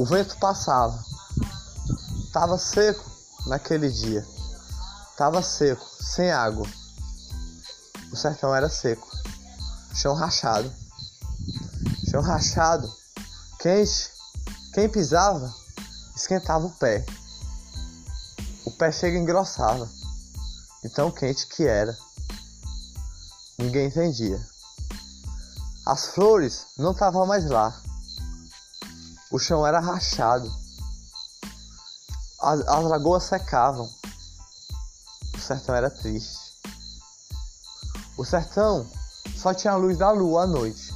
O 0.00 0.04
vento 0.06 0.34
passava. 0.38 0.98
Tava 2.32 2.56
seco 2.56 3.04
naquele 3.44 3.90
dia. 3.90 4.26
Tava 5.14 5.42
seco, 5.42 5.86
sem 6.02 6.30
água. 6.30 6.66
O 8.10 8.16
sertão 8.16 8.54
era 8.54 8.70
seco. 8.70 9.06
Chão 9.94 10.14
rachado. 10.14 10.72
Chão 12.10 12.22
rachado, 12.22 12.90
quente. 13.58 14.10
Quem 14.72 14.88
pisava, 14.88 15.54
esquentava 16.16 16.64
o 16.64 16.70
pé. 16.70 17.04
O 18.64 18.70
pé 18.70 18.90
chega 18.90 19.18
e 19.18 19.20
engrossava. 19.20 19.86
De 20.82 20.88
tão 20.88 21.10
quente 21.10 21.46
que 21.46 21.66
era. 21.66 21.94
Ninguém 23.58 23.88
entendia. 23.88 24.40
As 25.84 26.06
flores 26.06 26.68
não 26.78 26.92
estavam 26.92 27.26
mais 27.26 27.44
lá. 27.44 27.89
O 29.32 29.38
chão 29.38 29.64
era 29.64 29.78
rachado. 29.78 30.52
As, 32.40 32.60
as 32.66 32.84
lagoas 32.84 33.22
secavam. 33.22 33.88
O 35.32 35.38
sertão 35.38 35.72
era 35.72 35.88
triste. 35.88 36.36
O 38.18 38.24
sertão 38.24 38.84
só 39.36 39.54
tinha 39.54 39.72
a 39.72 39.76
luz 39.76 39.96
da 39.98 40.10
lua 40.10 40.42
à 40.42 40.46
noite. 40.48 40.92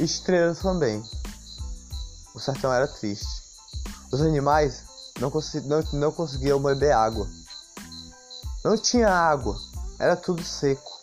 Estrelas 0.00 0.58
também. 0.58 1.00
O 2.34 2.40
sertão 2.40 2.72
era 2.72 2.88
triste. 2.88 3.44
Os 4.10 4.20
animais 4.20 4.82
não, 5.20 5.30
não, 5.64 5.82
não 5.92 6.12
conseguiam 6.12 6.60
beber 6.60 6.90
água. 6.90 7.28
Não 8.64 8.76
tinha 8.76 9.08
água. 9.08 9.56
Era 9.96 10.16
tudo 10.16 10.42
seco 10.42 11.00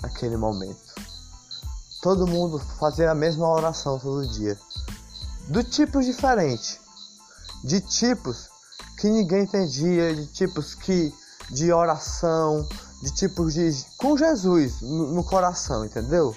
naquele 0.00 0.38
momento. 0.38 0.94
Todo 2.00 2.26
mundo 2.26 2.58
fazia 2.78 3.10
a 3.10 3.14
mesma 3.14 3.46
oração 3.46 3.98
todo 3.98 4.26
dia 4.26 4.58
do 5.48 5.62
tipos 5.62 6.04
diferentes, 6.04 6.80
de 7.62 7.80
tipos 7.80 8.48
que 8.98 9.08
ninguém 9.08 9.42
entendia, 9.42 10.14
de 10.14 10.26
tipos 10.26 10.74
que 10.74 11.14
de 11.50 11.72
oração, 11.72 12.68
de 13.02 13.12
tipos 13.12 13.54
de 13.54 13.70
com 13.96 14.16
Jesus 14.16 14.80
no, 14.80 15.12
no 15.12 15.24
coração, 15.24 15.84
entendeu? 15.84 16.34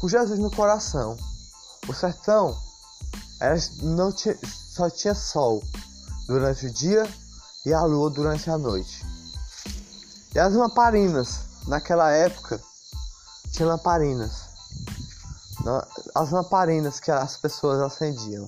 Com 0.00 0.08
Jesus 0.08 0.38
no 0.38 0.50
coração. 0.50 1.16
O 1.88 1.94
sertão 1.94 2.56
era, 3.40 3.56
não 3.82 4.12
tinha, 4.12 4.38
só 4.44 4.88
tinha 4.88 5.14
sol 5.14 5.62
durante 6.28 6.66
o 6.66 6.72
dia 6.72 7.08
e 7.64 7.72
a 7.72 7.82
lua 7.82 8.10
durante 8.10 8.48
a 8.50 8.58
noite. 8.58 9.04
E 10.34 10.38
as 10.38 10.52
lamparinas, 10.54 11.40
naquela 11.66 12.10
época, 12.12 12.60
tinha 13.50 13.66
lamparinas 13.66 14.45
as 16.14 16.30
lamparinas 16.30 17.00
que 17.00 17.10
as 17.10 17.36
pessoas 17.36 17.80
acendiam. 17.80 18.46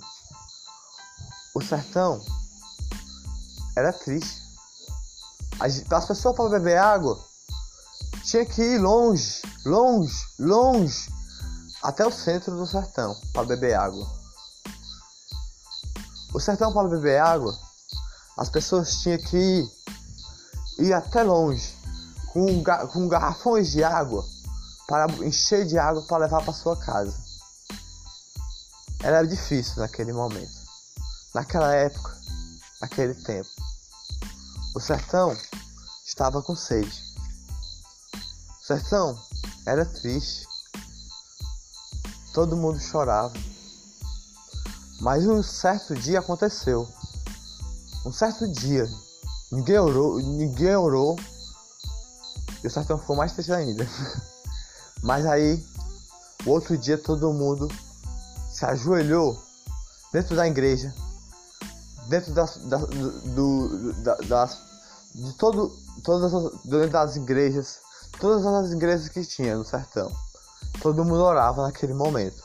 O 1.55 1.61
sertão 1.61 2.25
era 3.77 3.93
triste. 3.93 4.43
As 5.61 6.05
pessoas 6.07 6.37
para 6.37 6.51
beber 6.51 6.79
água 6.79 7.19
tinha 8.25 8.45
que 8.45 8.63
ir 8.63 8.79
longe, 8.79 9.43
longe, 9.65 10.15
longe 10.39 11.13
até 11.83 12.07
o 12.07 12.13
centro 12.13 12.57
do 12.57 12.67
sertão 12.67 13.17
para 13.33 13.45
beber 13.45 13.75
água. 13.75 14.07
O 16.33 16.39
sertão 16.39 16.73
para 16.73 16.89
beber 16.89 17.21
água, 17.21 17.59
as 18.37 18.49
pessoas 18.49 19.01
tinham 19.01 19.19
que 19.19 19.37
ir, 19.37 19.71
ir 20.79 20.93
até 20.93 21.23
longe 21.23 21.75
com, 22.33 22.63
com 22.93 23.09
garrafões 23.09 23.71
de 23.73 23.83
água 23.83 24.25
para 24.89 25.07
encher 25.23 25.67
de 25.67 25.79
água 25.79 26.03
para 26.07 26.25
levar 26.25 26.43
para 26.43 26.53
sua 26.53 26.75
casa. 26.75 27.15
Era 29.01 29.23
difícil 29.23 29.77
naquele 29.77 30.15
momento, 30.15 30.51
naquela 31.35 31.73
época, 31.75 32.17
naquele 32.81 33.15
tempo. 33.15 33.49
O 34.75 34.81
sertão 34.81 35.37
estava 36.07 36.43
com 36.43 36.57
sede. 36.57 37.03
O 38.63 38.67
sertão 38.67 39.17
era 39.67 39.85
triste. 39.85 40.49
Todo 42.33 42.57
mundo 42.57 42.81
chorava. 42.81 43.35
Mas 45.01 45.27
um 45.27 45.43
certo 45.43 45.95
dia 45.95 46.21
aconteceu. 46.21 46.89
Um 48.07 48.13
certo 48.13 48.51
dia, 48.51 48.89
ninguém 49.53 49.79
orou, 49.79 50.19
ninguém 50.19 50.77
orou. 50.77 51.17
E 52.65 52.67
o 52.67 52.71
sertão 52.71 52.99
ficou 52.99 53.15
mais 53.15 53.33
triste 53.33 53.53
ainda. 53.53 53.87
Mas 55.03 55.27
aí, 55.27 55.65
o 56.47 56.51
outro 56.51 56.77
dia 56.77 56.99
todo 56.99 57.33
mundo 57.33 57.69
se 58.51 58.65
ajoelhou 58.65 59.41
dentro 60.13 60.35
da 60.35 60.47
igreja, 60.47 60.95
dentro 62.09 62.33
das, 62.33 62.57
da, 62.65 62.79
do, 62.79 63.93
da, 64.03 64.15
das, 64.29 64.59
de 65.15 65.33
todo, 65.35 65.71
todas 66.03 66.33
as, 66.33 66.53
dentro 66.65 66.91
das 66.91 67.17
igrejas, 67.17 67.79
todas 68.19 68.45
as 68.45 68.73
igrejas 68.73 69.09
que 69.09 69.25
tinha 69.25 69.57
no 69.57 69.65
sertão. 69.65 70.11
Todo 70.83 71.05
mundo 71.05 71.23
orava 71.23 71.63
naquele 71.63 71.95
momento. 71.95 72.43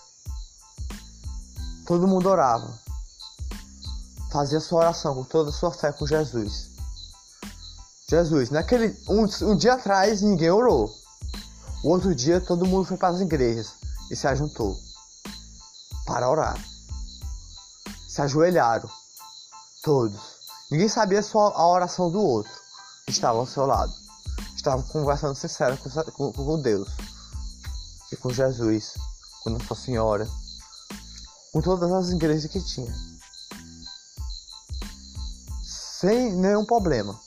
Todo 1.86 2.08
mundo 2.08 2.30
orava. 2.30 2.80
Fazia 4.31 4.59
sua 4.59 4.80
oração 4.80 5.13
com 5.13 5.24
toda 5.24 5.50
a 5.50 5.53
sua 5.53 5.72
fé 5.72 5.92
com 5.92 6.08
Jesus. 6.08 6.72
Jesus, 8.09 8.50
naquele 8.50 8.97
um, 9.08 9.25
um 9.50 9.56
dia 9.56 9.74
atrás 9.74 10.22
ninguém 10.22 10.50
orou. 10.50 10.90
O 11.83 11.89
outro 11.89 12.16
dia 12.16 12.39
todo 12.39 12.66
mundo 12.66 12.85
foi 12.85 12.95
para 12.95 13.09
as 13.09 13.19
igrejas 13.19 13.73
e 14.09 14.16
se 14.16 14.25
ajuntou 14.25 14.79
para 16.05 16.29
orar. 16.29 16.57
Se 18.07 18.21
ajoelharam, 18.21 18.89
todos. 19.83 20.21
Ninguém 20.71 20.88
sabia 20.88 21.21
só 21.21 21.49
a 21.49 21.67
oração 21.67 22.09
do 22.09 22.21
outro. 22.21 22.51
Estavam 23.07 23.41
ao 23.41 23.47
seu 23.47 23.66
lado. 23.66 23.91
Estavam 24.55 24.81
conversando 24.83 25.35
sincero 25.35 25.77
com, 25.77 25.89
com, 26.13 26.31
com 26.31 26.61
Deus 26.61 26.88
e 28.13 28.15
com 28.15 28.31
Jesus, 28.31 28.94
com 29.44 29.50
Nossa 29.50 29.75
Senhora, 29.75 30.25
com 31.51 31.61
todas 31.61 31.91
as 31.91 32.11
igrejas 32.11 32.50
que 32.50 32.61
tinha. 32.61 32.95
Sem 35.61 36.31
nenhum 36.31 36.63
problema. 36.63 37.19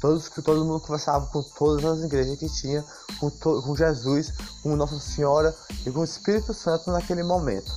Todos, 0.00 0.28
todo 0.28 0.64
mundo 0.64 0.80
conversava 0.80 1.26
com 1.26 1.42
todas 1.42 1.84
as 1.84 2.04
igrejas 2.04 2.38
que 2.38 2.48
tinha, 2.48 2.84
com, 3.18 3.28
to, 3.30 3.62
com 3.62 3.74
Jesus, 3.74 4.32
com 4.62 4.76
Nossa 4.76 4.98
Senhora 5.00 5.56
e 5.84 5.90
com 5.90 6.00
o 6.00 6.04
Espírito 6.04 6.54
Santo 6.54 6.92
naquele 6.92 7.24
momento. 7.24 7.72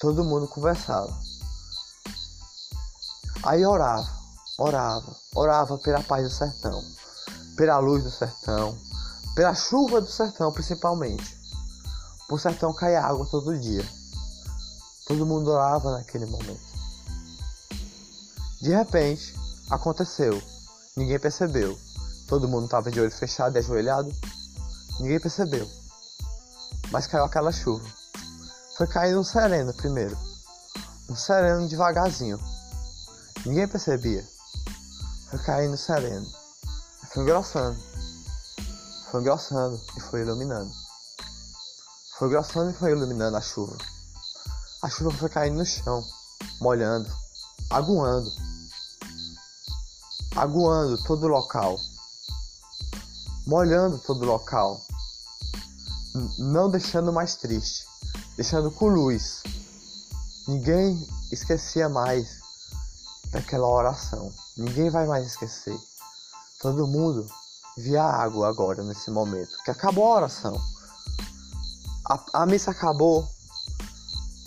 Todo 0.00 0.24
mundo 0.24 0.48
conversava. 0.48 1.14
Aí 3.42 3.66
orava, 3.66 4.08
orava, 4.58 5.16
orava 5.34 5.78
pela 5.78 6.02
paz 6.02 6.24
do 6.24 6.30
sertão, 6.30 6.82
pela 7.56 7.78
luz 7.78 8.04
do 8.04 8.10
sertão, 8.10 8.78
pela 9.34 9.54
chuva 9.54 10.00
do 10.00 10.10
sertão 10.10 10.50
principalmente. 10.50 11.36
Por 12.26 12.40
sertão 12.40 12.72
caía 12.72 13.02
água 13.02 13.26
todo 13.30 13.58
dia. 13.58 13.86
Todo 15.06 15.26
mundo 15.26 15.50
orava 15.50 15.90
naquele 15.90 16.24
momento. 16.24 16.72
De 18.62 18.70
repente, 18.70 19.34
aconteceu 19.68 20.40
Ninguém 20.94 21.18
percebeu. 21.18 21.78
Todo 22.28 22.48
mundo 22.48 22.66
estava 22.66 22.90
de 22.90 23.00
olho 23.00 23.10
fechado 23.10 23.56
e 23.56 23.58
ajoelhado. 23.58 24.14
Ninguém 25.00 25.18
percebeu. 25.18 25.66
Mas 26.90 27.06
caiu 27.06 27.24
aquela 27.24 27.50
chuva. 27.50 27.88
Foi 28.76 28.86
caindo 28.86 29.20
um 29.20 29.24
sereno 29.24 29.72
primeiro. 29.72 30.16
Um 31.08 31.16
sereno 31.16 31.66
devagarzinho. 31.66 32.38
Ninguém 33.46 33.66
percebia. 33.66 34.22
Foi 35.30 35.38
caindo 35.38 35.78
sereno. 35.78 36.26
Foi 37.10 37.22
engrossando. 37.22 37.78
Foi 39.10 39.20
engrossando 39.22 39.80
e 39.96 40.00
foi 40.00 40.20
iluminando. 40.20 40.70
Foi 42.18 42.28
engrossando 42.28 42.70
e 42.70 42.74
foi 42.74 42.90
iluminando 42.90 43.38
a 43.38 43.40
chuva. 43.40 43.78
A 44.82 44.90
chuva 44.90 45.10
foi 45.12 45.30
caindo 45.30 45.56
no 45.56 45.64
chão, 45.64 46.04
molhando, 46.60 47.10
aguando 47.70 48.30
aguando 50.34 51.02
todo 51.04 51.24
o 51.24 51.28
local, 51.28 51.78
molhando 53.46 53.98
todo 53.98 54.22
o 54.22 54.26
local, 54.26 54.80
não 56.38 56.70
deixando 56.70 57.12
mais 57.12 57.36
triste, 57.36 57.86
deixando 58.36 58.70
com 58.70 58.88
luz. 58.88 59.42
Ninguém 60.48 61.06
esquecia 61.30 61.88
mais 61.88 62.40
daquela 63.30 63.66
oração. 63.68 64.32
Ninguém 64.56 64.90
vai 64.90 65.06
mais 65.06 65.26
esquecer. 65.26 65.76
Todo 66.60 66.86
mundo 66.86 67.26
via 67.76 68.02
água 68.02 68.48
agora 68.48 68.82
nesse 68.82 69.10
momento, 69.10 69.56
que 69.64 69.70
acabou 69.70 70.04
a 70.04 70.16
oração. 70.16 70.60
A, 72.08 72.42
a 72.42 72.46
missa 72.46 72.70
acabou. 72.70 73.26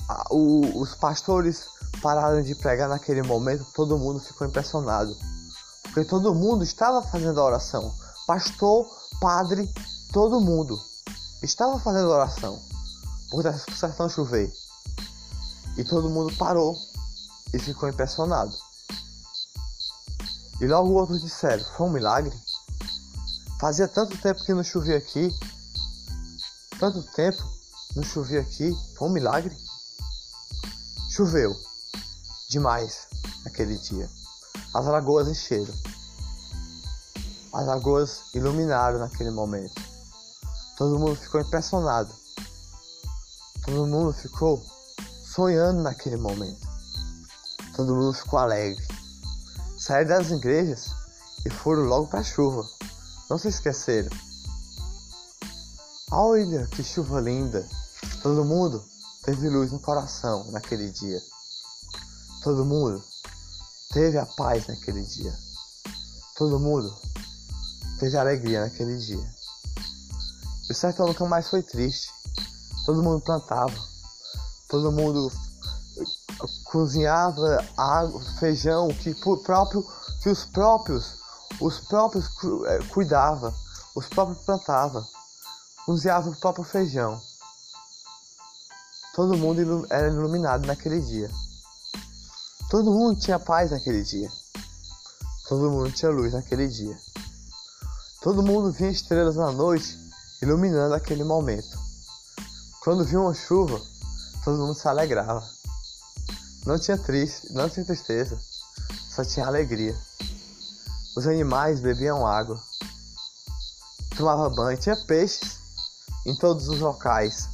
A, 0.10 0.28
o, 0.32 0.82
os 0.82 0.94
pastores 0.96 1.66
pararam 2.02 2.42
de 2.42 2.54
pregar 2.56 2.90
naquele 2.90 3.22
momento. 3.24 3.66
Todo 3.74 3.98
mundo 3.98 4.20
ficou 4.20 4.46
impressionado 4.46 5.16
porque 5.96 6.10
todo 6.10 6.36
mundo 6.36 6.62
estava 6.62 7.02
fazendo 7.02 7.40
a 7.40 7.46
oração. 7.46 7.96
Pastor, 8.28 8.86
padre, 9.22 9.74
todo 10.12 10.42
mundo 10.42 10.78
estava 11.42 11.80
fazendo 11.80 12.12
a 12.12 12.16
oração 12.18 12.62
por 13.32 13.46
o 13.46 13.76
sertão 13.78 14.10
chover. 14.10 14.54
E 15.78 15.86
todo 15.86 16.10
mundo 16.10 16.36
parou 16.36 16.78
e 17.54 17.60
ficou 17.60 17.88
impressionado. 17.88 18.54
E 20.60 20.68
logo 20.68 20.92
outros 20.92 21.22
disseram: 21.22 21.64
Foi 21.78 21.88
um 21.88 21.92
milagre? 21.92 22.38
Fazia 23.58 23.88
tanto 23.88 24.18
tempo 24.18 24.44
que 24.44 24.54
não 24.54 24.66
chovia 24.66 24.98
aqui. 24.98 25.34
Tanto 26.78 27.02
tempo 27.14 27.42
não 27.96 28.04
chovia 28.04 28.42
aqui. 28.42 28.78
Foi 28.98 29.08
um 29.08 29.14
milagre. 29.14 29.56
Choveu 31.10 31.56
demais 32.50 33.08
naquele 33.46 33.78
dia. 33.78 34.10
As 34.76 34.86
lagoas 34.88 35.30
encheram. 35.30 35.74
As 37.54 37.66
lagoas 37.66 38.24
iluminaram 38.34 39.00
naquele 39.00 39.32
momento. 39.32 39.82
Todo 40.78 41.00
mundo 41.00 41.16
ficou 41.16 41.40
impressionado. 41.40 42.14
Todo 43.64 43.88
mundo 43.88 44.12
ficou 44.12 44.62
sonhando 45.24 45.82
naquele 45.82 46.18
momento. 46.18 46.68
Todo 47.74 47.96
mundo 47.96 48.12
ficou 48.12 48.38
alegre. 48.38 48.86
Saíram 49.80 50.10
das 50.10 50.32
igrejas 50.32 50.92
e 51.46 51.50
foram 51.50 51.84
logo 51.84 52.08
para 52.08 52.20
a 52.20 52.24
chuva. 52.26 52.62
Não 53.30 53.38
se 53.38 53.48
esqueceram. 53.48 54.10
Olha 56.12 56.68
que 56.68 56.84
chuva 56.84 57.22
linda! 57.22 57.66
Todo 58.22 58.44
mundo 58.44 58.84
teve 59.24 59.48
luz 59.48 59.72
no 59.72 59.80
coração 59.80 60.52
naquele 60.52 60.92
dia. 60.92 61.22
Todo 62.44 62.66
mundo 62.66 63.02
teve 63.96 64.18
a 64.18 64.26
paz 64.26 64.68
naquele 64.68 65.02
dia. 65.04 65.34
Todo 66.36 66.60
mundo 66.60 66.94
teve 67.98 68.18
alegria 68.18 68.60
naquele 68.60 68.98
dia. 68.98 69.26
O 70.70 70.74
sertão 70.74 71.08
nunca 71.08 71.26
mais 71.26 71.48
foi 71.48 71.64
triste. 71.64 72.12
Todo 72.86 73.02
mundo 73.02 73.24
plantava. 73.24 73.74
Todo 74.68 74.92
mundo 74.92 75.32
cozinhava 76.66 77.66
água, 77.78 78.22
feijão 78.38 78.90
que 78.90 79.16
próprio 79.46 79.82
que 80.22 80.28
os 80.28 80.44
próprios 80.44 81.14
os 81.62 81.80
próprios 81.80 82.26
é, 82.66 82.80
cuidava, 82.90 83.56
os 83.96 84.08
próprios 84.08 84.40
plantava, 84.40 85.08
cozinhava 85.86 86.30
o 86.30 86.36
próprio 86.36 86.66
feijão. 86.66 87.22
Todo 89.16 89.38
mundo 89.38 89.88
era 89.90 90.10
iluminado 90.10 90.66
naquele 90.66 91.00
dia. 91.00 91.32
Todo 92.70 92.92
mundo 92.92 93.20
tinha 93.20 93.38
paz 93.38 93.70
naquele 93.70 94.04
dia. 94.04 94.32
Todo 95.48 95.70
mundo 95.70 95.92
tinha 95.92 96.10
luz 96.10 96.34
naquele 96.34 96.68
dia. 96.68 96.98
Todo 98.22 98.42
mundo 98.42 98.72
via 98.72 98.90
estrelas 98.90 99.36
na 99.36 99.52
noite 99.52 99.96
iluminando 100.42 100.96
aquele 100.96 101.24
momento. 101.24 101.78
Quando 102.84 103.06
viu 103.06 103.22
uma 103.22 103.36
chuva, 103.36 103.80
todo 104.44 104.58
mundo 104.58 104.74
se 104.74 104.88
alegrava. 104.88 105.48
Não 106.66 106.80
tinha 106.80 106.98
triste, 106.98 107.54
não 107.54 107.70
tinha 107.70 107.86
tristeza, 107.86 108.40
só 109.16 109.24
tinha 109.24 109.46
alegria. 109.46 109.96
Os 111.16 111.28
animais 111.28 111.80
bebiam 111.80 112.26
água, 112.26 112.60
tomava 114.18 114.50
banho, 114.50 114.80
tinha 114.80 114.96
peixes 115.06 115.60
em 116.26 116.36
todos 116.36 116.68
os 116.68 116.80
locais, 116.80 117.48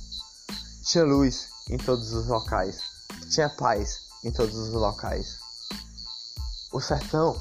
tinha 0.84 1.04
luz 1.04 1.50
em 1.69 1.78
todos 1.78 2.13
os 2.13 2.28
locais, 2.28 2.80
tinha 3.30 3.50
paz 3.50 4.11
em 4.23 4.31
todos 4.31 4.56
os 4.56 4.69
locais. 4.69 5.39
O 6.71 6.79
sertão 6.79 7.35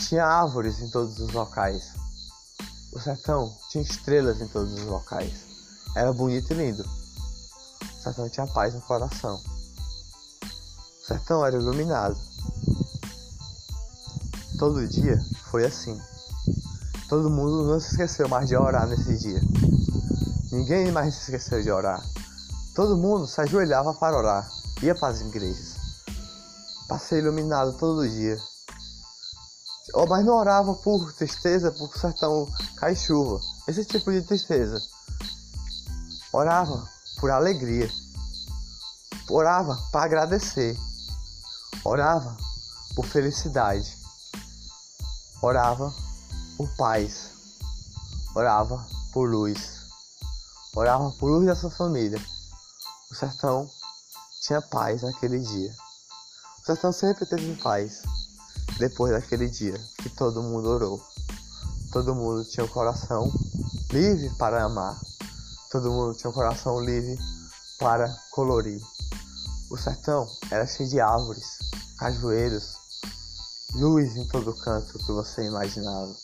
tinha 0.00 0.24
árvores 0.24 0.80
em 0.80 0.90
todos 0.90 1.18
os 1.18 1.32
locais. 1.32 1.92
O 2.92 3.00
sertão 3.00 3.52
tinha 3.70 3.82
estrelas 3.82 4.40
em 4.40 4.48
todos 4.48 4.72
os 4.72 4.84
locais. 4.84 5.32
Era 5.94 6.12
bonito 6.12 6.52
e 6.52 6.56
lindo. 6.56 6.82
O 6.82 8.02
sertão 8.02 8.28
tinha 8.28 8.46
paz 8.46 8.74
no 8.74 8.80
coração. 8.82 9.42
O 11.02 11.06
sertão 11.06 11.44
era 11.44 11.56
iluminado. 11.56 12.16
Todo 14.58 14.86
dia 14.86 15.18
foi 15.50 15.64
assim. 15.64 16.00
Todo 17.08 17.30
mundo 17.30 17.64
não 17.64 17.80
se 17.80 17.92
esqueceu 17.92 18.28
mais 18.28 18.48
de 18.48 18.56
orar 18.56 18.86
nesse 18.86 19.16
dia. 19.16 19.40
Ninguém 20.52 20.92
mais 20.92 21.14
se 21.14 21.20
esqueceu 21.22 21.62
de 21.62 21.70
orar. 21.70 22.02
Todo 22.74 22.96
mundo 22.96 23.26
se 23.26 23.40
ajoelhava 23.40 23.94
para 23.94 24.16
orar, 24.16 24.48
ia 24.82 24.94
para 24.94 25.08
as 25.08 25.20
igrejas. 25.20 25.77
Passei 26.88 27.18
iluminado 27.18 27.74
todo 27.74 28.08
dia. 28.08 28.40
Mas 30.08 30.24
não 30.24 30.34
orava 30.34 30.74
por 30.74 31.12
tristeza, 31.12 31.70
por 31.70 31.94
sertão 31.98 32.50
cair 32.76 32.96
chuva. 32.96 33.38
Esse 33.66 33.84
tipo 33.84 34.10
de 34.10 34.22
tristeza. 34.22 34.80
Orava 36.32 36.88
por 37.20 37.30
alegria. 37.30 37.90
Orava 39.28 39.76
para 39.92 40.06
agradecer. 40.06 40.78
Orava 41.84 42.34
por 42.96 43.04
felicidade. 43.04 43.94
Orava 45.42 45.94
por 46.56 46.74
paz. 46.76 47.30
Orava 48.34 48.86
por 49.12 49.28
luz. 49.28 49.82
Orava 50.74 51.10
por 51.12 51.30
luz 51.30 51.46
da 51.46 51.54
sua 51.54 51.70
família. 51.70 52.18
O 53.10 53.14
sertão 53.14 53.68
tinha 54.40 54.62
paz 54.62 55.02
naquele 55.02 55.38
dia. 55.40 55.87
O 56.68 56.70
sertão 56.70 56.92
sempre 56.92 57.24
teve 57.24 57.56
paz 57.62 58.02
depois 58.78 59.10
daquele 59.10 59.48
dia 59.48 59.72
que 60.02 60.10
todo 60.10 60.42
mundo 60.42 60.68
orou. 60.68 61.02
Todo 61.90 62.14
mundo 62.14 62.44
tinha 62.44 62.66
o 62.66 62.68
coração 62.68 63.32
livre 63.90 64.28
para 64.36 64.62
amar. 64.62 65.00
Todo 65.70 65.90
mundo 65.90 66.14
tinha 66.14 66.28
o 66.28 66.34
coração 66.34 66.78
livre 66.78 67.18
para 67.78 68.06
colorir. 68.32 68.82
O 69.70 69.78
sertão 69.78 70.28
era 70.50 70.66
cheio 70.66 70.90
de 70.90 71.00
árvores, 71.00 71.56
cajueiros, 71.96 72.74
luz 73.72 74.14
em 74.14 74.28
todo 74.28 74.52
canto 74.52 74.98
que 74.98 75.12
você 75.12 75.46
imaginava. 75.46 76.14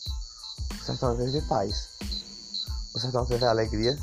O 0.79 0.85
sertão 0.85 1.17
teve 1.17 1.41
paz. 1.49 1.89
O 2.95 3.01
sertão 3.01 3.25
teve 3.25 3.47
alegria 3.47 3.99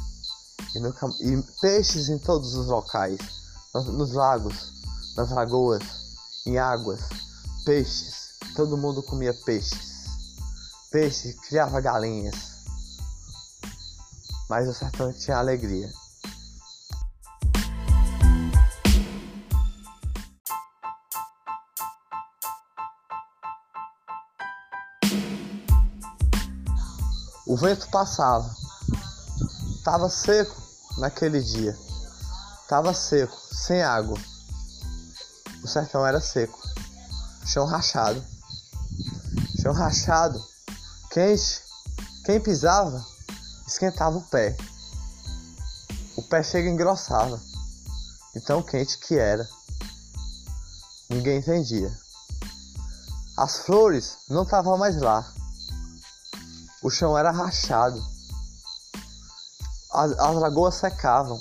e, 0.73 0.79
no, 0.79 0.89
e 1.19 1.43
peixes 1.61 2.09
em 2.09 2.17
todos 2.17 2.55
os 2.55 2.65
locais, 2.65 3.19
nos, 3.75 3.85
nos 3.85 4.13
lagos, 4.13 4.73
nas 5.15 5.29
lagoas, 5.29 6.00
em 6.45 6.57
águas, 6.57 7.01
peixes 7.65 8.21
Todo 8.55 8.77
mundo 8.77 9.01
comia 9.01 9.33
peixes. 9.33 10.05
Peixe 10.91 11.33
criava 11.47 11.79
galinhas. 11.79 12.35
Mas 14.49 14.67
o 14.67 14.73
sertão 14.73 15.13
tinha 15.13 15.37
alegria. 15.37 15.89
O 27.47 27.55
vento 27.55 27.89
passava. 27.89 28.53
Tava 29.85 30.09
seco 30.09 30.61
naquele 30.97 31.41
dia. 31.41 31.77
Tava 32.67 32.93
seco, 32.93 33.37
sem 33.53 33.81
água. 33.81 34.17
Sertão 35.71 36.05
era 36.05 36.19
seco. 36.19 36.59
Chão 37.45 37.65
rachado 37.65 38.23
chão 39.61 39.73
rachado, 39.73 40.43
quente. 41.11 41.61
Quem 42.25 42.41
pisava 42.41 43.05
esquentava 43.67 44.17
o 44.17 44.23
pé. 44.23 44.57
O 46.17 46.23
pé 46.23 46.41
chega 46.41 46.67
e 46.67 46.71
engrossava. 46.71 47.39
De 48.33 48.41
tão 48.41 48.63
quente 48.63 48.97
que 48.97 49.17
era. 49.17 49.47
Ninguém 51.09 51.39
entendia. 51.39 51.95
As 53.37 53.59
flores 53.59 54.17
não 54.29 54.43
estavam 54.43 54.77
mais 54.77 54.99
lá. 54.99 55.31
O 56.81 56.89
chão 56.89 57.17
era 57.17 57.31
rachado. 57.31 58.01
As, 59.91 60.11
as 60.11 60.35
lagoas 60.37 60.75
secavam. 60.75 61.39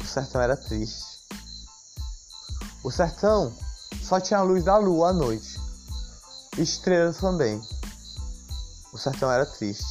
O 0.00 0.06
sertão 0.06 0.40
era 0.40 0.56
triste. 0.56 1.05
O 2.86 2.90
sertão 2.92 3.52
só 4.00 4.20
tinha 4.20 4.38
a 4.38 4.44
luz 4.44 4.62
da 4.62 4.78
lua 4.78 5.08
à 5.08 5.12
noite 5.12 5.58
estrelas 6.56 7.16
também. 7.16 7.60
O 8.92 8.96
sertão 8.96 9.28
era 9.28 9.44
triste. 9.44 9.84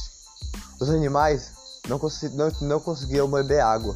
Os 0.80 0.88
animais 0.88 1.52
não, 1.86 2.00
não, 2.32 2.66
não 2.66 2.80
conseguiam 2.80 3.30
beber 3.30 3.60
água. 3.60 3.94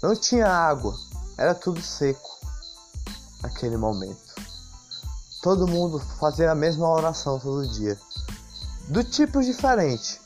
Não 0.00 0.14
tinha 0.14 0.46
água, 0.46 0.96
era 1.36 1.56
tudo 1.56 1.82
seco 1.82 2.38
naquele 3.42 3.76
momento. 3.76 4.36
Todo 5.42 5.66
mundo 5.66 5.98
fazia 6.20 6.52
a 6.52 6.54
mesma 6.54 6.88
oração 6.88 7.40
todo 7.40 7.66
dia, 7.66 7.98
do 8.86 9.02
tipos 9.02 9.44
diferentes, 9.44 10.20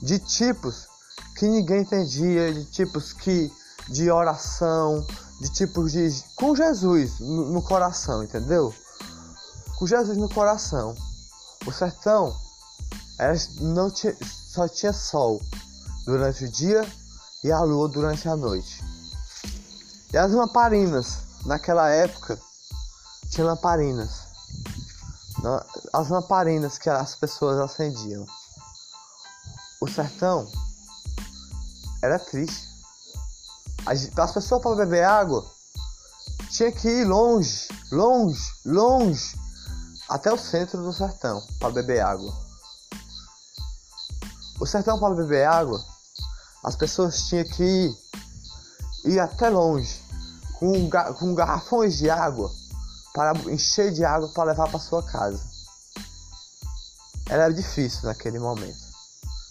de 0.00 0.18
tipos 0.18 0.88
que 1.36 1.46
ninguém 1.46 1.82
entendia, 1.82 2.54
de 2.54 2.64
tipos 2.64 3.12
que 3.12 3.52
de 3.86 4.10
oração, 4.10 5.06
de 5.44 5.52
tipos 5.52 5.92
de 5.92 6.24
com 6.34 6.56
Jesus 6.56 7.20
no, 7.20 7.52
no 7.52 7.62
coração, 7.62 8.24
entendeu? 8.24 8.74
com 9.76 9.86
Jesus 9.86 10.16
no 10.16 10.28
coração. 10.28 10.94
O 11.66 11.72
sertão 11.72 12.34
era, 13.18 13.34
não 13.60 13.90
tinha, 13.90 14.16
só 14.22 14.68
tinha 14.68 14.92
sol 14.92 15.42
durante 16.06 16.44
o 16.44 16.50
dia 16.50 16.86
e 17.42 17.52
a 17.52 17.60
lua 17.60 17.88
durante 17.88 18.28
a 18.28 18.36
noite. 18.36 18.82
E 20.12 20.16
as 20.16 20.32
lamparinas, 20.32 21.18
naquela 21.44 21.90
época, 21.90 22.38
tinha 23.30 23.46
lamparinas. 23.46 24.24
As 25.92 26.08
lamparinas 26.08 26.78
que 26.78 26.88
as 26.88 27.14
pessoas 27.16 27.58
acendiam. 27.58 28.24
O 29.80 29.88
sertão 29.88 30.50
era 32.02 32.18
triste. 32.18 32.73
As 33.86 34.32
pessoas 34.32 34.62
para 34.62 34.76
beber 34.76 35.04
água 35.04 35.44
tinha 36.50 36.72
que 36.72 36.88
ir 36.88 37.04
longe, 37.04 37.68
longe, 37.90 38.42
longe, 38.64 39.36
até 40.08 40.32
o 40.32 40.38
centro 40.38 40.82
do 40.82 40.92
sertão 40.92 41.42
para 41.58 41.70
beber 41.70 42.00
água. 42.00 42.32
O 44.60 44.66
sertão 44.66 44.98
para 44.98 45.14
beber 45.14 45.46
água, 45.46 45.84
as 46.62 46.76
pessoas 46.76 47.24
tinham 47.24 47.44
que 47.44 47.62
ir, 47.62 47.98
ir 49.04 49.18
até 49.18 49.48
longe 49.50 50.02
com, 50.58 50.88
com 51.18 51.34
garrafões 51.34 51.98
de 51.98 52.08
água 52.08 52.50
para 53.12 53.36
encher 53.52 53.92
de 53.92 54.04
água 54.04 54.28
para 54.28 54.50
levar 54.50 54.68
para 54.70 54.78
sua 54.78 55.02
casa. 55.02 55.42
Era 57.28 57.52
difícil 57.52 58.02
naquele 58.04 58.38
momento, 58.38 58.78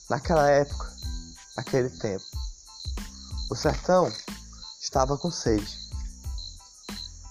naquela 0.10 0.50
época, 0.50 0.92
naquele 1.58 1.90
tempo. 1.90 2.24
O 3.54 3.56
sertão 3.56 4.12
estava 4.82 5.16
com 5.16 5.30
sede. 5.30 5.78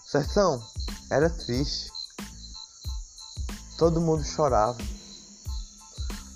O 0.06 0.08
sertão 0.08 0.64
era 1.10 1.28
triste. 1.28 1.90
Todo 3.76 4.00
mundo 4.00 4.22
chorava. 4.22 4.78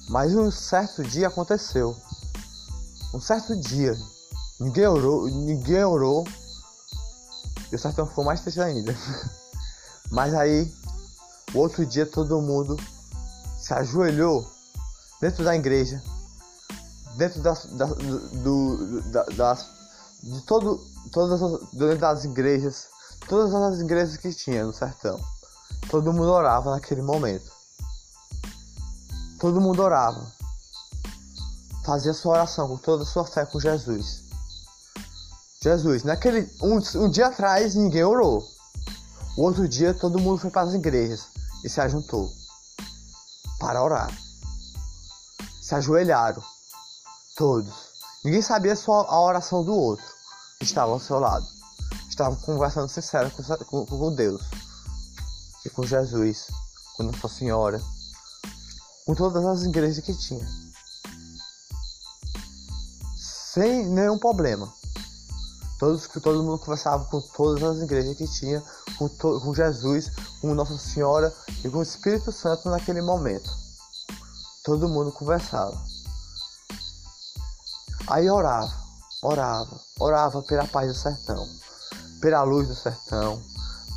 Mas 0.08 0.34
um 0.34 0.50
certo 0.50 1.04
dia 1.04 1.28
aconteceu. 1.28 1.96
Um 3.14 3.20
certo 3.20 3.54
dia, 3.54 3.96
ninguém 4.58 4.88
orou, 4.88 5.28
ninguém 5.28 5.84
orou. 5.84 6.26
E 7.70 7.76
o 7.76 7.78
sertão 7.78 8.08
ficou 8.08 8.24
mais 8.24 8.40
triste 8.40 8.60
ainda. 8.60 8.92
Mas 10.10 10.34
aí, 10.34 10.74
o 11.54 11.58
outro 11.58 11.86
dia 11.86 12.04
todo 12.04 12.42
mundo 12.42 12.76
se 13.56 13.72
ajoelhou 13.72 14.50
dentro 15.20 15.44
da 15.44 15.54
igreja, 15.54 16.02
dentro 17.16 17.40
das, 17.40 17.66
da, 17.66 17.86
do, 17.86 19.00
da, 19.12 19.22
das, 19.26 19.75
de 20.26 20.40
todo, 20.42 20.84
todas 21.12 21.40
as, 21.40 21.60
dentro 21.72 21.98
das 21.98 22.24
igrejas, 22.24 22.88
todas 23.28 23.54
as 23.54 23.80
igrejas 23.80 24.16
que 24.16 24.32
tinha 24.32 24.64
no 24.64 24.72
sertão. 24.72 25.20
Todo 25.88 26.12
mundo 26.12 26.30
orava 26.30 26.72
naquele 26.72 27.02
momento. 27.02 27.50
Todo 29.38 29.60
mundo 29.60 29.82
orava. 29.82 30.26
Fazia 31.84 32.12
sua 32.12 32.34
oração 32.34 32.66
com 32.66 32.76
toda 32.76 33.04
a 33.04 33.06
sua 33.06 33.24
fé 33.24 33.46
com 33.46 33.60
Jesus. 33.60 34.24
Jesus, 35.62 36.02
naquele 36.02 36.50
um, 36.60 36.78
um 36.96 37.08
dia 37.08 37.28
atrás 37.28 37.74
ninguém 37.74 38.02
orou. 38.02 38.42
O 39.36 39.42
outro 39.42 39.68
dia 39.68 39.94
todo 39.94 40.18
mundo 40.18 40.38
foi 40.38 40.50
para 40.50 40.62
as 40.62 40.74
igrejas 40.74 41.26
e 41.64 41.68
se 41.68 41.80
ajuntou 41.80 42.30
para 43.58 43.82
orar. 43.82 44.10
Se 45.62 45.74
ajoelharam, 45.74 46.42
todos. 47.36 47.74
Ninguém 48.24 48.42
sabia 48.42 48.74
só 48.74 49.02
a 49.02 49.20
oração 49.20 49.62
do 49.62 49.74
outro. 49.74 50.15
Estava 50.60 50.92
ao 50.92 51.00
seu 51.00 51.18
lado. 51.18 51.46
Estavam 52.08 52.36
conversando 52.36 52.88
sincero 52.88 53.30
com, 53.30 53.42
com, 53.64 53.86
com 53.86 54.14
Deus 54.14 54.42
e 55.64 55.70
com 55.70 55.84
Jesus, 55.84 56.46
com 56.96 57.02
Nossa 57.02 57.28
Senhora, 57.28 57.80
com 59.04 59.14
todas 59.14 59.44
as 59.44 59.64
igrejas 59.64 60.02
que 60.02 60.14
tinha. 60.14 60.46
Sem 63.16 63.86
nenhum 63.86 64.18
problema. 64.18 64.72
Todos, 65.78 66.08
todo 66.08 66.42
mundo 66.42 66.58
conversava 66.58 67.04
com 67.04 67.20
todas 67.20 67.62
as 67.62 67.82
igrejas 67.82 68.16
que 68.16 68.26
tinha, 68.26 68.62
com, 68.96 69.08
to, 69.08 69.40
com 69.40 69.54
Jesus, 69.54 70.10
com 70.40 70.54
Nossa 70.54 70.78
Senhora 70.78 71.34
e 71.62 71.68
com 71.68 71.78
o 71.78 71.82
Espírito 71.82 72.32
Santo 72.32 72.70
naquele 72.70 73.02
momento. 73.02 73.50
Todo 74.64 74.88
mundo 74.88 75.12
conversava. 75.12 75.78
Aí 78.08 78.30
orava, 78.30 78.85
orava, 79.26 79.80
orava 79.98 80.42
pela 80.42 80.66
paz 80.66 80.88
do 80.88 80.94
sertão, 80.94 81.48
pela 82.20 82.42
luz 82.42 82.68
do 82.68 82.74
sertão, 82.74 83.42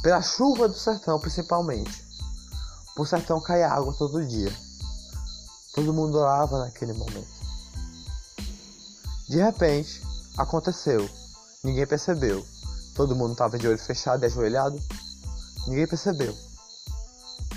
pela 0.01 0.21
chuva 0.21 0.67
do 0.67 0.77
sertão 0.77 1.19
principalmente. 1.19 2.07
Por 2.95 3.07
sertão 3.07 3.39
cair 3.39 3.63
água 3.63 3.93
todo 3.97 4.25
dia. 4.25 4.53
Todo 5.73 5.93
mundo 5.93 6.17
orava 6.17 6.59
naquele 6.59 6.93
momento. 6.93 7.39
De 9.29 9.37
repente, 9.37 10.01
aconteceu 10.37 11.07
Ninguém 11.61 11.85
percebeu. 11.85 12.45
Todo 12.95 13.15
mundo 13.15 13.33
estava 13.33 13.57
de 13.57 13.67
olho 13.67 13.77
fechado 13.77 14.23
e 14.23 14.27
ajoelhado. 14.27 14.81
Ninguém 15.67 15.85
percebeu. 15.85 16.33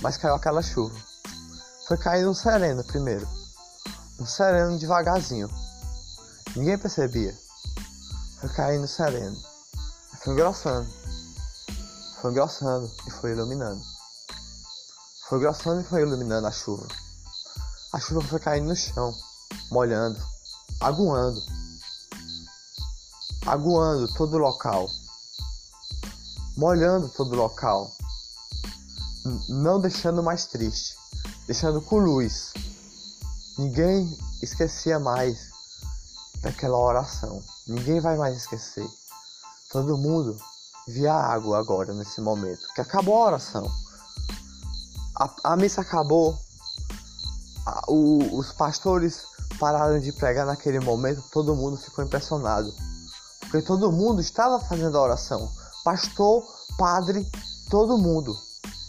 Mas 0.01 0.17
caiu 0.17 0.35
aquela 0.35 0.61
chuva. 0.61 0.97
Foi 1.87 1.97
caindo 1.97 2.31
um 2.31 2.35
sereno 2.35 2.83
primeiro. 2.83 3.29
Um 4.19 4.27
sereno 4.27 4.77
devagarzinho. 4.77 5.49
Ninguém 6.57 6.77
percebia. 6.77 7.33
Foi 8.43 8.51
caindo 8.51 8.87
sereno. 8.87 9.41
Foi 10.23 10.35
engrossando. 10.35 10.87
Foi 12.21 12.31
engrossando 12.31 12.93
e 13.07 13.11
foi 13.11 13.31
iluminando. 13.31 13.83
Foi 15.31 15.39
engrossando 15.39 15.81
e 15.81 15.85
foi 15.85 16.03
iluminando 16.03 16.47
a 16.47 16.53
chuva. 16.53 16.87
A 17.95 17.99
chuva 17.99 18.21
foi 18.21 18.39
caindo 18.39 18.69
no 18.69 18.77
chão, 18.77 19.15
molhando, 19.71 20.21
aguando 20.79 21.41
aguando 23.47 24.13
todo 24.15 24.35
o 24.35 24.39
local, 24.39 24.89
molhando 26.57 27.09
todo 27.09 27.33
o 27.33 27.37
local, 27.37 27.91
não 29.49 29.81
deixando 29.81 30.23
mais 30.23 30.47
triste, 30.47 30.97
deixando 31.47 31.81
com 31.83 31.99
luz. 31.99 32.53
Ninguém 33.59 34.19
esquecia 34.43 34.99
mais 34.99 35.52
daquela 36.43 36.79
oração. 36.79 37.43
Ninguém 37.67 38.01
vai 38.01 38.17
mais 38.17 38.37
esquecer. 38.37 38.87
Todo 39.71 39.97
mundo 39.97 40.37
via 40.89 41.15
água 41.15 41.59
agora 41.59 41.95
nesse 41.95 42.21
momento, 42.21 42.67
que 42.75 42.81
acabou 42.81 43.23
a 43.23 43.27
oração. 43.27 43.71
A, 45.17 45.53
a 45.53 45.57
missa 45.57 45.81
acabou. 45.81 46.37
A, 47.65 47.83
o, 47.89 48.39
os 48.39 48.53
pastores 48.53 49.23
pararam 49.59 49.99
de 49.99 50.13
pregar 50.13 50.45
naquele 50.45 50.81
momento. 50.81 51.23
Todo 51.33 51.55
mundo 51.55 51.77
ficou 51.77 52.05
impressionado 52.05 52.73
porque 53.53 53.67
todo 53.67 53.93
mundo 53.93 54.23
estava 54.23 54.59
fazendo 54.59 54.97
a 54.97 55.03
oração. 55.03 55.53
Pastor, 55.85 56.43
padre, 56.79 57.31
todo 57.69 57.99
mundo 57.99 58.35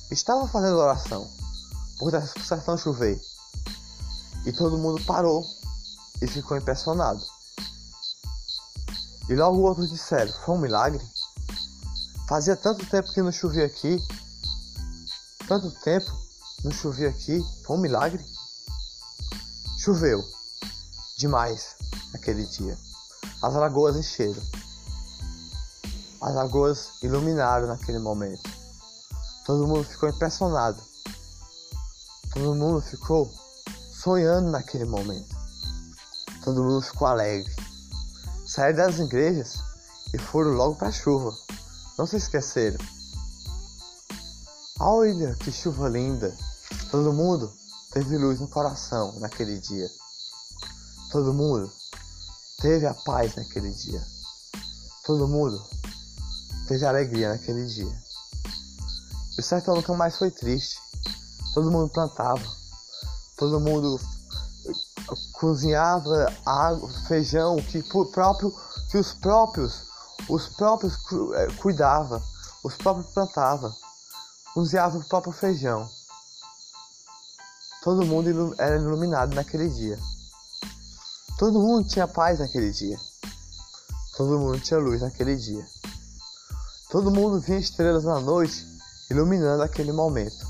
estava 0.09 0.47
fazendo 0.47 0.79
a 0.79 0.85
oração 0.85 1.29
por 1.99 2.15
o 2.15 2.45
sertão 2.45 2.77
chover. 2.77 3.19
E 4.45 4.53
todo 4.53 4.77
mundo 4.77 5.03
parou 5.03 5.45
e 6.21 6.27
ficou 6.27 6.55
impressionado. 6.55 7.21
E 9.29 9.35
logo 9.35 9.61
outros 9.61 9.89
disseram: 9.89 10.31
Foi 10.45 10.55
um 10.55 10.59
milagre? 10.59 11.01
Fazia 12.27 12.55
tanto 12.55 12.85
tempo 12.85 13.11
que 13.13 13.21
não 13.21 13.31
chovia 13.31 13.65
aqui. 13.65 14.01
Tanto 15.47 15.71
tempo 15.81 16.11
não 16.63 16.71
chovia 16.71 17.09
aqui. 17.09 17.43
Foi 17.65 17.77
um 17.77 17.81
milagre? 17.81 18.23
Choveu 19.79 20.23
demais 21.17 21.75
aquele 22.13 22.45
dia. 22.45 22.77
As 23.41 23.53
lagoas 23.53 23.95
encheram. 23.95 24.41
As 26.21 26.33
lagoas 26.33 26.89
iluminaram 27.01 27.67
naquele 27.67 27.99
momento. 27.99 28.49
Todo 29.45 29.67
mundo 29.67 29.83
ficou 29.83 30.09
impressionado. 30.09 30.81
Todo 32.33 32.55
mundo 32.55 32.81
ficou 32.81 33.31
sonhando 33.91 34.49
naquele 34.49 34.85
momento. 34.85 35.35
Todo 36.43 36.63
mundo 36.63 36.81
ficou 36.81 37.07
alegre. 37.07 37.62
Saíram 38.53 38.85
das 38.85 38.99
igrejas 38.99 39.63
e 40.13 40.19
foram 40.19 40.51
logo 40.51 40.75
para 40.75 40.89
a 40.89 40.91
chuva. 40.91 41.35
Não 41.97 42.05
se 42.05 42.17
esqueceram. 42.17 42.77
Olha 44.79 45.33
que 45.37 45.51
chuva 45.51 45.89
linda! 45.89 46.37
Todo 46.91 47.11
mundo 47.11 47.51
teve 47.91 48.15
luz 48.15 48.39
no 48.39 48.47
coração 48.47 49.19
naquele 49.19 49.57
dia. 49.57 49.89
Todo 51.11 51.33
mundo 51.33 51.67
teve 52.61 52.85
a 52.85 52.93
paz 52.93 53.35
naquele 53.35 53.71
dia. 53.71 54.05
Todo 55.03 55.27
mundo 55.27 55.59
teve 56.67 56.85
alegria 56.85 57.29
naquele 57.29 57.65
dia. 57.65 58.03
E 59.35 59.41
o 59.41 59.43
sertão 59.43 59.73
nunca 59.73 59.95
mais 59.95 60.15
foi 60.15 60.29
triste. 60.29 60.77
Todo 61.55 61.71
mundo 61.71 61.91
plantava. 61.91 62.45
Todo 63.35 63.59
mundo 63.59 63.99
cozinhava 65.43 66.33
água, 66.45 66.89
feijão 67.05 67.57
que 67.57 67.83
próprio 68.13 68.49
que 68.89 68.97
os 68.97 69.13
próprios 69.13 69.91
os 70.29 70.47
próprios 70.47 70.97
é, 71.35 71.47
cuidava, 71.55 72.23
os 72.63 72.77
próprios 72.77 73.07
plantava, 73.07 73.75
cozinhava 74.53 74.97
o 74.97 75.03
próprio 75.03 75.33
feijão. 75.33 75.85
Todo 77.83 78.05
mundo 78.05 78.55
era 78.57 78.77
iluminado 78.77 79.35
naquele 79.35 79.67
dia. 79.67 79.99
Todo 81.37 81.59
mundo 81.59 81.89
tinha 81.89 82.07
paz 82.07 82.39
naquele 82.39 82.71
dia. 82.71 82.97
Todo 84.15 84.39
mundo 84.39 84.61
tinha 84.61 84.79
luz 84.79 85.01
naquele 85.01 85.35
dia. 85.35 85.65
Todo 86.89 87.11
mundo 87.11 87.41
via 87.41 87.57
estrelas 87.57 88.05
na 88.05 88.21
noite 88.21 88.65
iluminando 89.11 89.61
aquele 89.61 89.91
momento. 89.91 90.47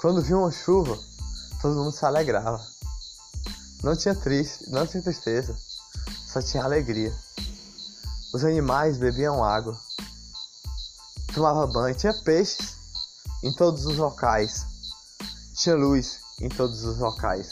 Quando 0.00 0.22
via 0.22 0.38
uma 0.38 0.50
chuva, 0.50 0.98
todo 1.60 1.74
mundo 1.74 1.92
se 1.92 2.06
alegrava. 2.06 2.71
Não 3.82 3.96
tinha 3.96 4.14
triste, 4.14 4.70
não 4.70 4.86
tinha 4.86 5.02
tristeza, 5.02 5.56
só 6.32 6.40
tinha 6.40 6.62
alegria. 6.62 7.12
Os 8.32 8.44
animais 8.44 8.96
bebiam 8.96 9.42
água, 9.42 9.76
tomava 11.34 11.66
banho, 11.66 11.96
tinha 11.96 12.14
peixes 12.22 12.76
em 13.42 13.52
todos 13.52 13.84
os 13.84 13.96
locais, 13.96 14.64
tinha 15.54 15.74
luz 15.74 16.20
em 16.40 16.48
todos 16.48 16.84
os 16.84 16.98
locais, 16.98 17.50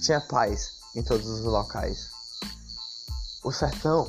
tinha 0.00 0.20
paz 0.20 0.70
em 0.94 1.02
todos 1.02 1.26
os 1.26 1.40
locais. 1.40 2.10
O 3.42 3.50
sertão 3.50 4.08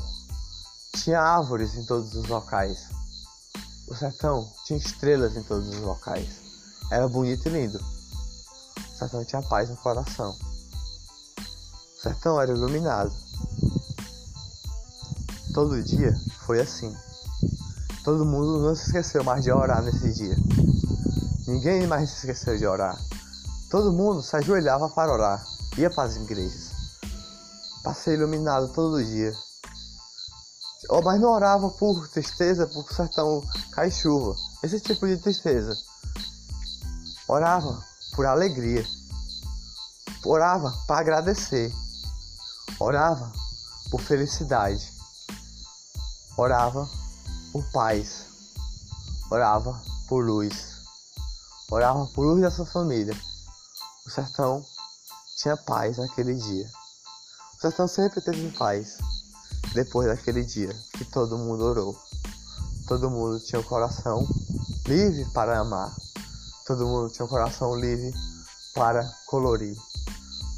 tinha 0.95 1.19
árvores 1.19 1.73
em 1.73 1.83
todos 1.85 2.13
os 2.13 2.27
locais. 2.27 2.87
O 3.87 3.95
sertão 3.95 4.47
tinha 4.65 4.77
estrelas 4.77 5.35
em 5.35 5.41
todos 5.43 5.67
os 5.69 5.79
locais. 5.79 6.29
Era 6.91 7.07
bonito 7.07 7.47
e 7.47 7.51
lindo. 7.51 7.79
O 7.79 8.97
sertão 8.97 9.25
tinha 9.25 9.41
paz 9.41 9.69
no 9.69 9.77
coração. 9.77 10.52
Sertão 12.03 12.41
era 12.41 12.51
iluminado. 12.51 13.13
Todo 15.53 15.81
dia 15.81 16.13
foi 16.45 16.59
assim. 16.59 16.93
Todo 18.03 18.25
mundo 18.25 18.59
não 18.59 18.75
se 18.75 18.87
esqueceu 18.87 19.23
mais 19.23 19.41
de 19.41 19.49
orar 19.49 19.81
nesse 19.81 20.11
dia. 20.11 20.35
Ninguém 21.47 21.87
mais 21.87 22.09
se 22.09 22.15
esqueceu 22.17 22.57
de 22.57 22.67
orar. 22.67 22.99
Todo 23.69 23.93
mundo 23.93 24.21
se 24.21 24.35
ajoelhava 24.35 24.89
para 24.89 25.13
orar, 25.13 25.45
ia 25.77 25.89
para 25.89 26.03
as 26.03 26.17
igrejas. 26.17 26.71
Passei 27.85 28.15
iluminado 28.15 28.67
todo 28.73 29.01
dia. 29.01 29.33
Oh, 30.89 31.01
mas 31.01 31.21
não 31.21 31.29
orava 31.29 31.69
por 31.69 32.05
tristeza, 32.09 32.67
por 32.67 32.91
sertão 32.91 33.41
cair 33.71 33.91
chuva. 33.91 34.35
Esse 34.61 34.77
tipo 34.81 35.07
de 35.07 35.15
tristeza. 35.15 35.73
Orava 37.29 37.81
por 38.13 38.25
alegria. 38.25 38.85
Orava 40.25 40.69
para 40.85 40.99
agradecer. 40.99 41.73
Orava 42.79 43.31
por 43.89 44.01
felicidade. 44.01 44.91
Orava 46.37 46.89
por 47.51 47.63
paz. 47.71 48.25
Orava 49.29 49.81
por 50.07 50.25
luz. 50.25 50.81
Orava 51.69 52.05
por 52.07 52.25
luz 52.25 52.41
da 52.41 52.51
sua 52.51 52.65
família. 52.65 53.15
O 54.05 54.09
sertão 54.09 54.65
tinha 55.37 55.55
paz 55.55 55.97
naquele 55.97 56.35
dia. 56.35 56.69
O 57.57 57.61
sertão 57.61 57.87
sempre 57.87 58.21
teve 58.21 58.51
paz 58.57 58.97
depois 59.73 60.07
daquele 60.07 60.43
dia 60.43 60.73
que 60.93 61.05
todo 61.05 61.37
mundo 61.37 61.63
orou. 61.63 61.97
Todo 62.87 63.09
mundo 63.09 63.39
tinha 63.39 63.61
o 63.61 63.63
coração 63.63 64.27
livre 64.85 65.25
para 65.33 65.59
amar. 65.59 65.95
Todo 66.65 66.85
mundo 66.85 67.09
tinha 67.11 67.25
o 67.25 67.29
coração 67.29 67.75
livre 67.75 68.13
para 68.73 69.03
colorir. 69.27 69.75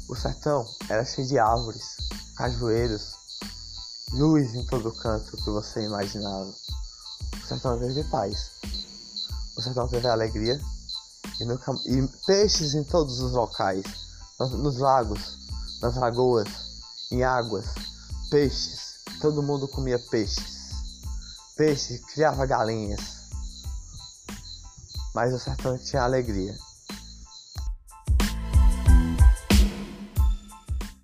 O 0.08 0.14
sertão 0.14 0.66
era 0.88 1.04
cheio 1.04 1.26
de 1.26 1.38
árvores, 1.38 1.96
cajueiros, 2.36 3.14
luz 4.12 4.54
em 4.54 4.64
todo 4.66 4.92
canto 4.92 5.36
que 5.36 5.50
você 5.50 5.82
imaginava. 5.84 6.52
O 7.42 7.46
sertão 7.46 7.78
teve 7.78 8.04
paz. 8.04 8.50
O 9.56 9.62
sertão 9.62 9.88
teve 9.88 10.06
alegria 10.08 10.60
e, 11.40 11.44
no, 11.44 11.54
e 11.86 12.08
peixes 12.26 12.74
em 12.74 12.84
todos 12.84 13.20
os 13.20 13.32
locais, 13.32 13.84
nos, 14.38 14.52
nos 14.52 14.78
lagos, 14.78 15.38
nas 15.80 15.96
lagoas, 15.96 16.48
em 17.10 17.24
águas, 17.24 17.66
peixes 18.30 18.86
Todo 19.20 19.42
mundo 19.42 19.66
comia 19.66 19.98
peixes. 19.98 20.72
Peixe 21.56 21.98
criava 22.12 22.44
galinhas. 22.44 23.00
Mas 25.14 25.32
o 25.32 25.38
sertão 25.38 25.78
tinha 25.78 26.02
alegria. 26.02 26.54